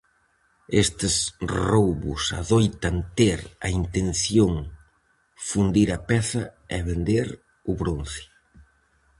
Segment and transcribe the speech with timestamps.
[0.83, 1.15] Estes
[1.69, 4.53] roubos adoitan ter a intención
[5.49, 6.43] fundir a peza
[6.75, 7.27] e vender
[7.71, 8.23] o bronce.